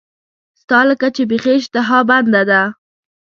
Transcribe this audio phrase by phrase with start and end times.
[0.61, 2.61] ستا لکه چې بیخي اشتها بنده ده.